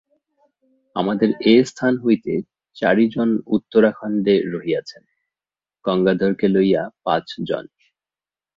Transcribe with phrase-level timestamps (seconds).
[0.95, 2.33] আমাদের এ স্থান হইতে
[2.77, 5.03] চারি জন উত্তরাখণ্ডে রহিয়াছেন,
[5.85, 7.65] গঙ্গাধরকে লইয়া পাঁচ জন।